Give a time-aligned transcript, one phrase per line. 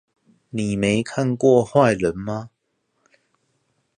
[0.49, 2.49] 你沒看過壞人嗎？